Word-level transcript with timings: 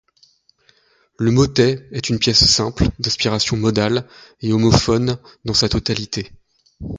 Le 1.19 1.29
motet 1.29 1.87
est 1.91 2.09
une 2.09 2.17
pièce 2.17 2.43
simple, 2.43 2.85
d'inspiration 2.97 3.55
modale 3.55 4.07
et 4.39 4.51
homophone 4.51 5.19
dans 5.45 5.53
sa 5.53 5.69
totalité. 5.69 6.31